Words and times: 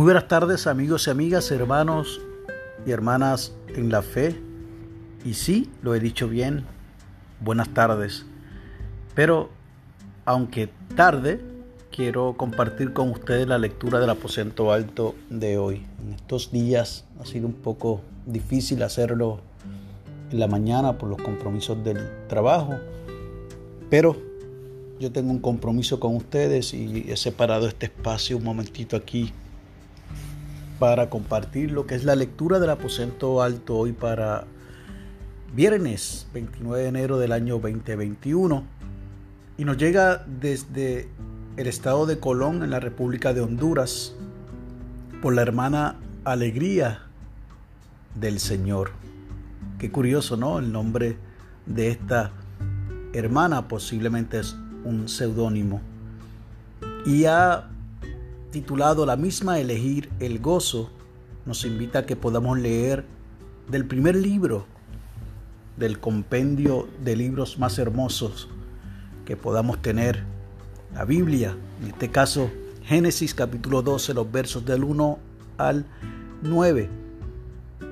Muy 0.00 0.06
buenas 0.06 0.28
tardes 0.28 0.66
amigos 0.66 1.06
y 1.06 1.10
amigas, 1.10 1.50
hermanos 1.50 2.22
y 2.86 2.90
hermanas 2.90 3.52
en 3.68 3.90
la 3.90 4.00
fe. 4.00 4.34
Y 5.26 5.34
sí, 5.34 5.70
lo 5.82 5.94
he 5.94 6.00
dicho 6.00 6.26
bien, 6.26 6.64
buenas 7.38 7.68
tardes. 7.74 8.24
Pero 9.14 9.50
aunque 10.24 10.70
tarde, 10.96 11.42
quiero 11.94 12.34
compartir 12.38 12.94
con 12.94 13.10
ustedes 13.10 13.46
la 13.46 13.58
lectura 13.58 14.00
del 14.00 14.08
aposento 14.08 14.72
alto 14.72 15.16
de 15.28 15.58
hoy. 15.58 15.84
En 16.02 16.14
estos 16.14 16.50
días 16.50 17.04
ha 17.20 17.26
sido 17.26 17.46
un 17.46 17.52
poco 17.52 18.00
difícil 18.24 18.82
hacerlo 18.82 19.40
en 20.30 20.40
la 20.40 20.46
mañana 20.46 20.96
por 20.96 21.10
los 21.10 21.20
compromisos 21.20 21.84
del 21.84 21.98
trabajo, 22.26 22.72
pero 23.90 24.16
yo 24.98 25.12
tengo 25.12 25.30
un 25.30 25.40
compromiso 25.40 26.00
con 26.00 26.16
ustedes 26.16 26.72
y 26.72 27.04
he 27.06 27.18
separado 27.18 27.68
este 27.68 27.84
espacio 27.84 28.38
un 28.38 28.44
momentito 28.44 28.96
aquí 28.96 29.34
para 30.80 31.10
compartir 31.10 31.70
lo 31.70 31.86
que 31.86 31.94
es 31.94 32.04
la 32.04 32.16
lectura 32.16 32.58
del 32.58 32.70
aposento 32.70 33.42
alto 33.42 33.76
hoy 33.76 33.92
para 33.92 34.46
viernes 35.54 36.26
29 36.32 36.82
de 36.82 36.88
enero 36.88 37.18
del 37.18 37.32
año 37.32 37.58
2021 37.58 38.64
y 39.58 39.64
nos 39.66 39.76
llega 39.76 40.24
desde 40.26 41.10
el 41.58 41.66
estado 41.66 42.06
de 42.06 42.18
Colón 42.18 42.62
en 42.62 42.70
la 42.70 42.80
República 42.80 43.34
de 43.34 43.42
Honduras 43.42 44.14
por 45.20 45.34
la 45.34 45.42
hermana 45.42 45.96
Alegría 46.24 47.02
del 48.14 48.40
Señor. 48.40 48.92
Qué 49.78 49.90
curioso, 49.92 50.38
¿no? 50.38 50.60
El 50.60 50.72
nombre 50.72 51.18
de 51.66 51.90
esta 51.90 52.32
hermana 53.12 53.68
posiblemente 53.68 54.40
es 54.40 54.56
un 54.84 55.10
seudónimo. 55.10 55.82
Y 57.04 57.26
ha 57.26 57.69
titulado 58.50 59.06
La 59.06 59.16
misma 59.16 59.58
Elegir 59.58 60.10
el 60.20 60.40
Gozo, 60.40 60.90
nos 61.46 61.64
invita 61.64 62.00
a 62.00 62.06
que 62.06 62.16
podamos 62.16 62.58
leer 62.58 63.04
del 63.68 63.86
primer 63.86 64.16
libro 64.16 64.66
del 65.76 65.98
compendio 65.98 66.88
de 67.02 67.16
libros 67.16 67.58
más 67.58 67.78
hermosos 67.78 68.48
que 69.24 69.36
podamos 69.36 69.80
tener, 69.80 70.24
la 70.92 71.04
Biblia, 71.04 71.56
en 71.80 71.88
este 71.88 72.10
caso 72.10 72.50
Génesis 72.84 73.34
capítulo 73.34 73.82
12, 73.82 74.14
los 74.14 74.30
versos 74.30 74.64
del 74.64 74.82
1 74.82 75.18
al 75.58 75.86
9. 76.42 76.88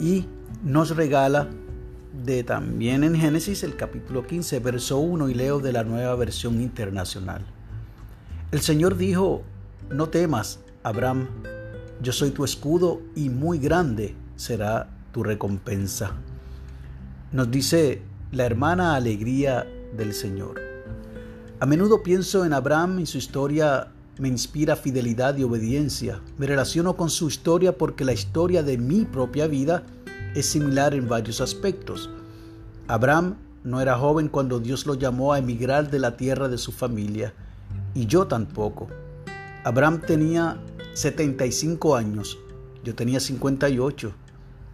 Y 0.01 0.27
nos 0.65 0.97
regala 0.97 1.49
de 2.25 2.43
también 2.43 3.05
en 3.05 3.15
Génesis 3.15 3.63
el 3.63 3.77
capítulo 3.77 4.27
15, 4.27 4.59
verso 4.59 4.99
1 4.99 5.29
y 5.29 5.35
leo 5.35 5.61
de 5.61 5.73
la 5.73 5.85
nueva 5.85 6.17
versión 6.17 6.61
internacional. 6.61 7.47
El 8.51 8.61
Señor 8.61 8.97
dijo, 8.97 9.45
no 9.91 10.09
temas, 10.09 10.61
Abraham, 10.83 11.29
yo 12.01 12.13
soy 12.13 12.31
tu 12.31 12.45
escudo 12.45 13.01
y 13.15 13.29
muy 13.29 13.59
grande 13.59 14.15
será 14.37 14.89
tu 15.13 15.23
recompensa. 15.23 16.13
Nos 17.33 17.51
dice 17.51 18.03
la 18.33 18.47
hermana 18.47 18.95
alegría 18.95 19.67
del 19.97 20.13
Señor. 20.13 20.61
A 21.61 21.67
menudo 21.67 22.03
pienso 22.03 22.45
en 22.45 22.53
Abraham 22.53 23.01
y 23.01 23.07
su 23.07 23.19
historia 23.19 23.89
me 24.19 24.29
inspira 24.29 24.77
fidelidad 24.77 25.37
y 25.37 25.45
obediencia. 25.45 26.21
Me 26.37 26.47
relaciono 26.47 26.97
con 26.97 27.11
su 27.11 27.29
historia 27.29 27.77
porque 27.77 28.05
la 28.05 28.13
historia 28.13 28.63
de 28.63 28.79
mi 28.79 29.05
propia 29.05 29.47
vida 29.47 29.85
es 30.35 30.47
similar 30.47 30.95
en 30.95 31.09
varios 31.09 31.41
aspectos. 31.41 32.11
Abraham 32.87 33.37
no 33.65 33.81
era 33.81 33.99
joven 33.99 34.29
cuando 34.29 34.61
Dios 34.61 34.87
lo 34.87 34.95
llamó 34.95 35.33
a 35.33 35.39
emigrar 35.39 35.91
de 35.91 35.99
la 35.99 36.17
tierra 36.17 36.49
de 36.49 36.59
su 36.59 36.73
familia, 36.73 37.35
y 37.95 38.07
yo 38.07 38.27
tampoco. 38.27 38.89
Abraham 39.69 40.01
tenía 40.01 40.57
75 40.95 41.95
años, 41.95 42.39
yo 42.85 42.95
tenía 42.95 43.21
58. 43.21 44.15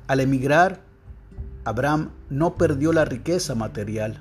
Al 0.06 0.20
emigrar, 0.20 0.84
Abraham 1.64 2.10
no 2.30 2.54
perdió 2.54 2.92
la 2.92 3.04
riqueza 3.04 3.56
material, 3.56 4.20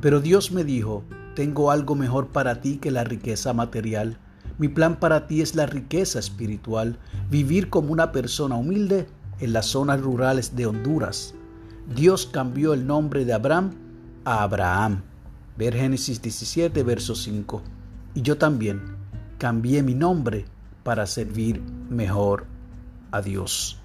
pero 0.00 0.22
Dios 0.22 0.50
me 0.50 0.64
dijo, 0.64 1.04
tengo 1.36 1.70
algo 1.70 1.94
mejor 1.94 2.28
para 2.28 2.62
ti 2.62 2.78
que 2.78 2.90
la 2.90 3.04
riqueza 3.04 3.52
material. 3.52 4.16
Mi 4.56 4.68
plan 4.68 4.98
para 4.98 5.26
ti 5.26 5.42
es 5.42 5.54
la 5.54 5.66
riqueza 5.66 6.18
espiritual, 6.18 6.98
vivir 7.28 7.68
como 7.68 7.92
una 7.92 8.12
persona 8.12 8.56
humilde 8.56 9.06
en 9.40 9.52
las 9.52 9.66
zonas 9.66 10.00
rurales 10.00 10.56
de 10.56 10.64
Honduras. 10.64 11.34
Dios 11.94 12.24
cambió 12.32 12.72
el 12.72 12.86
nombre 12.86 13.26
de 13.26 13.34
Abraham 13.34 13.72
a 14.24 14.42
Abraham. 14.42 15.02
Ver 15.58 15.74
Génesis 15.74 16.22
17, 16.22 16.82
verso 16.82 17.14
5. 17.14 17.60
Y 18.14 18.22
yo 18.22 18.38
también 18.38 19.01
cambié 19.42 19.82
mi 19.82 19.94
nombre 19.94 20.44
para 20.84 21.04
servir 21.04 21.60
mejor 21.90 22.46
a 23.10 23.20
Dios. 23.20 23.76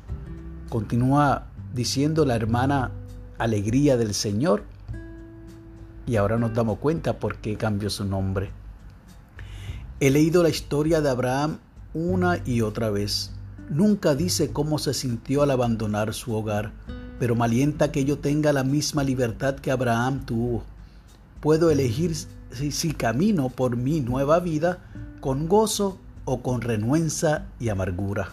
Continúa 0.69 1.47
diciendo 1.73 2.25
la 2.25 2.35
hermana 2.35 2.91
Alegría 3.39 3.97
del 3.97 4.13
Señor. 4.13 4.65
Y 6.05 6.15
ahora 6.17 6.37
nos 6.37 6.53
damos 6.53 6.77
cuenta 6.77 7.17
por 7.17 7.37
qué 7.37 7.57
cambió 7.57 7.89
su 7.89 8.05
nombre. 8.05 8.51
He 9.99 10.11
leído 10.11 10.43
la 10.43 10.49
historia 10.49 11.01
de 11.01 11.09
Abraham 11.09 11.57
una 11.95 12.37
y 12.45 12.61
otra 12.61 12.91
vez. 12.91 13.31
Nunca 13.67 14.13
dice 14.13 14.51
cómo 14.53 14.77
se 14.77 14.93
sintió 14.93 15.41
al 15.41 15.49
abandonar 15.49 16.13
su 16.13 16.35
hogar, 16.35 16.71
pero 17.17 17.35
me 17.35 17.45
alienta 17.45 17.91
que 17.91 18.05
yo 18.05 18.19
tenga 18.19 18.53
la 18.53 18.63
misma 18.63 19.03
libertad 19.03 19.55
que 19.55 19.71
Abraham 19.71 20.23
tuvo. 20.23 20.61
Puedo 21.41 21.71
elegir 21.71 22.13
si, 22.51 22.91
camino 22.93 23.49
por 23.49 23.75
mi 23.75 24.01
nueva 24.01 24.39
vida 24.39 24.83
con 25.27 25.49
gozo 25.49 25.97
o 26.23 26.41
con 26.41 26.61
renuencia 26.61 27.49
y 27.59 27.67
amargura. 27.67 28.29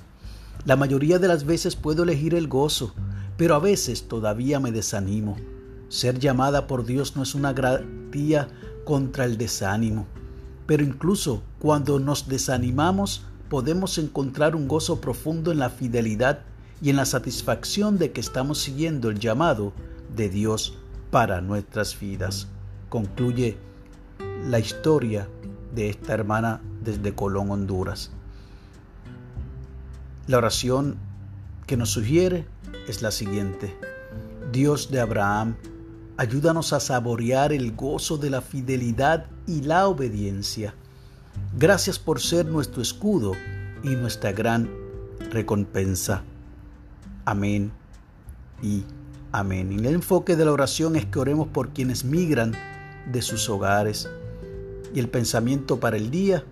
La 0.64 0.76
mayoría 0.76 1.18
de 1.18 1.26
las 1.26 1.44
veces 1.44 1.74
puedo 1.74 2.04
elegir 2.04 2.36
el 2.36 2.46
gozo, 2.46 2.94
pero 3.36 3.56
a 3.56 3.58
veces 3.58 4.06
todavía 4.06 4.60
me 4.60 4.70
desanimo. 4.70 5.36
Ser 5.88 6.20
llamada 6.20 6.68
por 6.68 6.86
Dios 6.86 7.16
no 7.16 7.24
es 7.24 7.34
una 7.34 7.52
garantía 7.52 8.46
contra 8.84 9.24
el 9.24 9.38
desánimo, 9.38 10.06
pero 10.66 10.84
incluso 10.84 11.42
cuando 11.58 11.98
nos 11.98 12.28
desanimamos, 12.28 13.26
podemos 13.48 13.98
encontrar 13.98 14.54
un 14.54 14.68
gozo 14.68 15.00
profundo 15.00 15.50
en 15.50 15.58
la 15.58 15.70
fidelidad 15.70 16.42
y 16.80 16.90
en 16.90 16.96
la 16.96 17.06
satisfacción 17.06 17.98
de 17.98 18.12
que 18.12 18.20
estamos 18.20 18.58
siguiendo 18.58 19.10
el 19.10 19.18
llamado 19.18 19.72
de 20.14 20.28
Dios 20.28 20.78
para 21.10 21.40
nuestras 21.40 21.98
vidas. 21.98 22.46
Concluye 22.88 23.56
la 24.48 24.60
historia 24.60 25.26
de 25.74 25.90
esta 25.90 26.14
hermana 26.14 26.60
desde 26.84 27.14
Colón, 27.14 27.50
Honduras. 27.50 28.10
La 30.26 30.38
oración 30.38 30.96
que 31.66 31.76
nos 31.76 31.90
sugiere 31.90 32.46
es 32.88 33.02
la 33.02 33.10
siguiente. 33.10 33.76
Dios 34.52 34.90
de 34.90 35.00
Abraham, 35.00 35.56
ayúdanos 36.16 36.72
a 36.72 36.80
saborear 36.80 37.52
el 37.52 37.74
gozo 37.74 38.18
de 38.18 38.30
la 38.30 38.40
fidelidad 38.40 39.26
y 39.46 39.62
la 39.62 39.88
obediencia 39.88 40.74
Gracias 41.56 41.98
por 41.98 42.20
ser 42.20 42.46
nuestro 42.46 42.82
escudo 42.82 43.32
y 43.82 43.90
nuestra 43.90 44.32
gran 44.32 44.68
recompensa. 45.30 46.22
Amén 47.24 47.72
y 48.62 48.84
amén. 49.32 49.72
Y 49.72 49.76
el 49.76 49.86
enfoque 49.94 50.36
de 50.36 50.44
la 50.44 50.52
oración 50.52 50.96
es 50.96 51.06
que 51.06 51.18
oremos 51.18 51.48
por 51.48 51.70
quienes 51.70 52.04
migran 52.04 52.52
de 53.10 53.22
sus 53.22 53.48
hogares. 53.48 54.08
Y 54.94 55.00
el 55.00 55.08
pensamiento 55.08 55.80
para 55.80 55.96
el 55.96 56.10
día, 56.10 56.44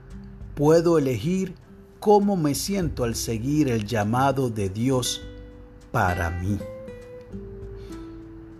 puedo 0.54 0.98
elegir 0.98 1.54
cómo 2.00 2.36
me 2.36 2.54
siento 2.54 3.04
al 3.04 3.14
seguir 3.14 3.68
el 3.68 3.86
llamado 3.86 4.50
de 4.50 4.68
Dios 4.68 5.22
para 5.90 6.30
mí. 6.30 6.58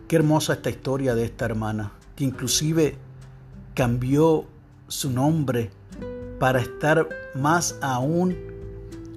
Qué 0.08 0.16
hermosa 0.16 0.54
esta 0.54 0.70
historia 0.70 1.14
de 1.14 1.24
esta 1.24 1.44
hermana, 1.44 1.92
que 2.16 2.24
inclusive 2.24 2.96
cambió 3.74 4.46
su 4.88 5.10
nombre 5.10 5.70
para 6.38 6.60
estar 6.60 7.08
más 7.34 7.76
aún 7.80 8.36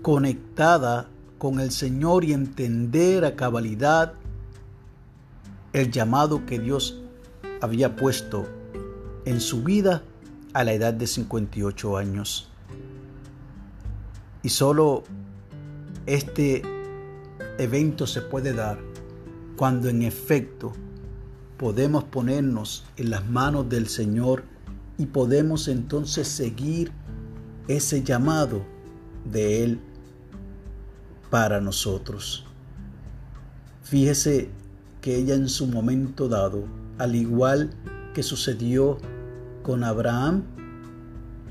conectada 0.01 1.07
con 1.37 1.59
el 1.59 1.71
Señor 1.71 2.23
y 2.23 2.33
entender 2.33 3.25
a 3.25 3.35
cabalidad 3.35 4.13
el 5.73 5.91
llamado 5.91 6.45
que 6.45 6.59
Dios 6.59 7.01
había 7.61 7.95
puesto 7.95 8.47
en 9.25 9.41
su 9.41 9.63
vida 9.63 10.03
a 10.53 10.63
la 10.63 10.73
edad 10.73 10.93
de 10.93 11.07
58 11.07 11.97
años. 11.97 12.49
Y 14.45 14.49
solo 14.49 15.01
este 16.05 16.61
evento 17.57 18.05
se 18.05 18.21
puede 18.21 18.53
dar 18.53 18.77
cuando 19.55 19.89
en 19.89 20.03
efecto 20.03 20.71
podemos 21.57 22.03
ponernos 22.03 22.85
en 22.95 23.09
las 23.09 23.27
manos 23.27 23.67
del 23.69 23.87
Señor 23.87 24.43
y 24.99 25.07
podemos 25.07 25.67
entonces 25.67 26.27
seguir 26.27 26.91
ese 27.67 28.03
llamado 28.03 28.61
de 29.31 29.63
Él 29.63 29.79
para 31.31 31.59
nosotros. 31.59 32.45
Fíjese 33.81 34.51
que 35.01 35.15
ella 35.15 35.33
en 35.33 35.49
su 35.49 35.65
momento 35.65 36.27
dado, 36.27 36.65
al 36.99 37.15
igual 37.15 37.71
que 38.13 38.21
sucedió 38.21 38.99
con 39.63 39.83
Abraham, 39.83 40.43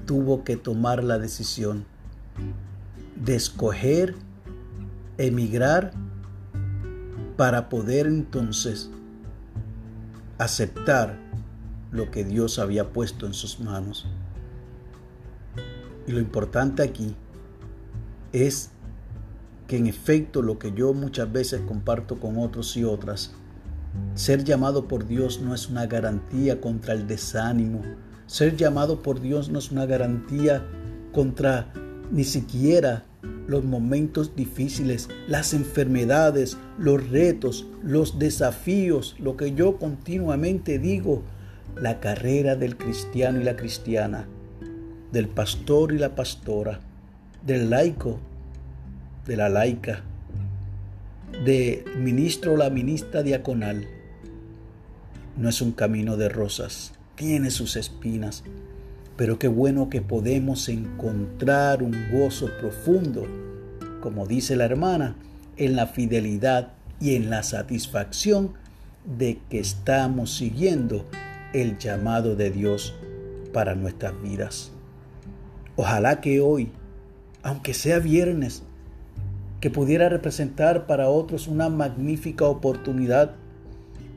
tuvo 0.07 0.45
que 0.45 0.57
tomar 0.57 1.03
la 1.03 1.19
decisión 1.19 1.87
de 3.17 3.37
escoger 3.37 4.15
emigrar 5.19 5.93
para 7.37 7.69
poder 7.69 8.07
entonces 8.07 8.91
aceptar 10.39 11.19
lo 11.91 12.11
que 12.11 12.25
Dios 12.25 12.59
había 12.59 12.93
puesto 12.93 13.27
en 13.27 13.35
sus 13.35 13.61
manos. 13.61 14.07
Y 16.07 16.13
lo 16.13 16.21
importante 16.21 16.83
aquí 16.83 17.15
es 18.33 18.71
que 19.69 19.77
en 19.77 19.87
efecto 19.87 20.43
lo 20.43 20.59
que 20.59 20.73
yo 20.73 20.93
muchas 20.93 21.33
veces 21.33 21.63
comparto 21.63 22.19
con 22.19 22.39
otros 22.39 22.77
y 22.77 22.85
otras, 22.85 23.33
ser 24.15 24.45
llamado 24.45 24.89
por 24.89 25.07
Dios 25.07 25.41
no 25.41 25.55
es 25.55 25.69
una 25.69 25.87
garantía 25.87 26.61
contra 26.61 26.95
el 26.95 27.07
desánimo, 27.07 27.83
ser 28.27 28.57
llamado 28.57 29.03
por 29.03 29.21
Dios 29.21 29.49
no 29.49 29.59
es 29.59 29.71
una 29.71 29.87
garantía 29.87 30.67
contra 31.13 31.73
ni 32.11 32.25
siquiera 32.25 33.05
los 33.47 33.65
momentos 33.65 34.37
difíciles, 34.37 35.09
las 35.29 35.53
enfermedades, 35.55 36.57
los 36.79 37.09
retos, 37.11 37.67
los 37.83 38.19
desafíos, 38.19 39.17
lo 39.19 39.37
que 39.37 39.55
yo 39.55 39.79
continuamente 39.79 40.79
digo, 40.79 41.23
la 41.77 42.01
carrera 42.01 42.57
del 42.57 42.77
cristiano 42.77 43.41
y 43.41 43.45
la 43.45 43.57
cristiana, 43.57 44.27
del 45.13 45.29
pastor 45.29 45.93
y 45.93 45.99
la 45.99 46.15
pastora, 46.15 46.81
del 47.45 47.71
laico, 47.71 48.19
de 49.27 49.37
la 49.37 49.49
laica, 49.49 50.03
del 51.45 51.85
ministro 51.99 52.55
o 52.55 52.57
la 52.57 52.71
ministra 52.71 53.23
diaconal, 53.23 53.87
no 55.37 55.49
es 55.49 55.61
un 55.61 55.73
camino 55.73 56.17
de 56.17 56.29
rosas, 56.29 56.93
tiene 57.17 57.51
sus 57.51 57.77
espinas, 57.77 58.45
pero 59.17 59.39
qué 59.39 59.49
bueno 59.49 59.89
que 59.89 60.03
podemos 60.03 60.69
encontrar 60.69 61.83
un 61.83 61.95
gozo 62.11 62.51
profundo, 62.61 63.27
como 64.01 64.27
dice 64.27 64.57
la 64.57 64.65
hermana, 64.65 65.17
en 65.57 65.77
la 65.77 65.87
fidelidad 65.87 66.73
y 67.01 67.15
en 67.15 67.31
la 67.31 67.43
satisfacción 67.43 68.53
de 69.19 69.39
que 69.49 69.61
estamos 69.61 70.35
siguiendo 70.35 71.05
el 71.53 71.79
llamado 71.79 72.35
de 72.35 72.51
Dios 72.51 72.95
para 73.53 73.77
nuestras 73.77 74.21
vidas. 74.21 74.73
Ojalá 75.77 76.21
que 76.21 76.41
hoy, 76.41 76.71
aunque 77.43 77.75
sea 77.75 78.01
viernes, 78.01 78.65
que 79.61 79.71
pudiera 79.71 80.09
representar 80.09 80.87
para 80.87 81.09
otros 81.09 81.47
una 81.47 81.69
magnífica 81.69 82.47
oportunidad 82.47 83.37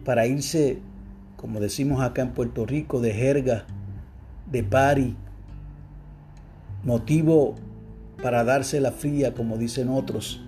para 0.04 0.26
irse, 0.26 0.80
como 1.36 1.60
decimos 1.60 2.02
acá 2.02 2.24
en 2.24 2.32
Puerto 2.32 2.66
Rico, 2.66 3.00
de 3.00 3.14
jerga 3.14 3.66
de 4.52 4.64
pari, 4.64 5.16
motivo 6.84 7.56
para 8.22 8.44
darse 8.44 8.80
la 8.80 8.92
fría, 8.92 9.34
como 9.34 9.58
dicen 9.58 9.90
otros, 9.90 10.42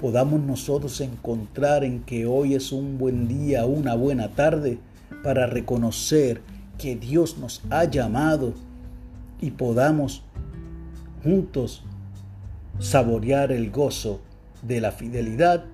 podamos 0.00 0.40
nosotros 0.40 1.00
encontrar 1.00 1.84
en 1.84 2.00
que 2.00 2.26
hoy 2.26 2.54
es 2.54 2.72
un 2.72 2.98
buen 2.98 3.28
día, 3.28 3.66
una 3.66 3.94
buena 3.94 4.28
tarde, 4.28 4.78
para 5.22 5.46
reconocer 5.46 6.42
que 6.78 6.96
Dios 6.96 7.38
nos 7.38 7.62
ha 7.70 7.84
llamado 7.84 8.54
y 9.40 9.52
podamos 9.52 10.22
juntos 11.22 11.84
saborear 12.78 13.52
el 13.52 13.70
gozo 13.70 14.20
de 14.62 14.80
la 14.80 14.92
fidelidad 14.92 15.64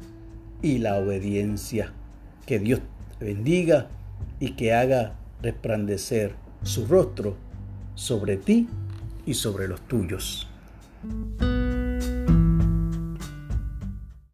y 0.62 0.78
la 0.78 0.96
obediencia. 0.96 1.92
Que 2.46 2.58
Dios 2.58 2.80
te 3.18 3.24
bendiga 3.24 3.88
y 4.38 4.52
que 4.52 4.74
haga 4.74 5.14
resplandecer 5.42 6.34
su 6.62 6.86
rostro 6.86 7.36
sobre 7.94 8.36
ti 8.36 8.68
y 9.26 9.34
sobre 9.34 9.68
los 9.68 9.80
tuyos. 9.82 10.48